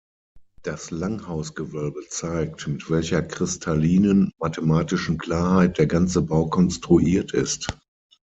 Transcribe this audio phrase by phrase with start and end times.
[0.63, 7.67] Das Langhausgewölbe zeigt, mit welcher kristallinen, mathematischen Klarheit der ganze Bau konstruiert ist.